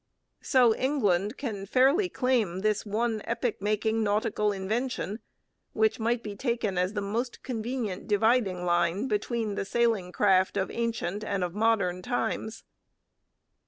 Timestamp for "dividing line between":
8.07-9.53